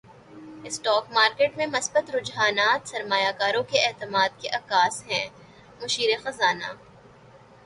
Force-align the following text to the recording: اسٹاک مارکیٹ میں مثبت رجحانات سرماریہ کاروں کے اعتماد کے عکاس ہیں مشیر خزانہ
اسٹاک 0.67 1.11
مارکیٹ 1.11 1.57
میں 1.57 1.67
مثبت 1.67 2.09
رجحانات 2.15 2.89
سرماریہ 2.89 3.31
کاروں 3.39 3.63
کے 3.63 3.85
اعتماد 3.85 4.41
کے 4.41 4.49
عکاس 4.55 5.01
ہیں 5.07 5.25
مشیر 5.81 6.17
خزانہ 6.23 6.73